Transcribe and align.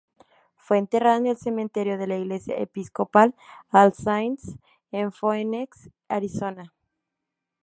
Fue 0.55 0.79
enterrada 0.79 1.17
en 1.17 1.27
el 1.27 1.37
cementerio 1.37 1.95
de 1.99 2.07
la 2.07 2.17
Iglesia 2.17 2.57
Episcopal 2.57 3.35
All 3.69 3.93
Saints 3.93 4.57
en 4.91 5.11
Phoenix, 5.11 5.91
Arizona. 6.07 6.73